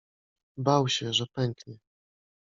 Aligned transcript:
Bał 0.57 0.87
się, 0.89 1.13
że 1.13 1.25
pęknie. 1.27 1.79